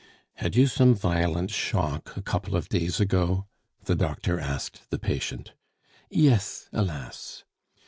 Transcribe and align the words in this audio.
"Had 0.37 0.55
you 0.55 0.65
some 0.65 0.95
violent 0.95 1.51
shock 1.51 2.17
a 2.17 2.23
couple 2.23 2.55
of 2.55 2.69
days 2.69 2.99
ago?" 2.99 3.45
the 3.83 3.93
doctor 3.93 4.39
asked 4.39 4.89
the 4.89 4.97
patient. 4.97 5.53
"Yes, 6.09 6.67
alas!" 6.73 7.43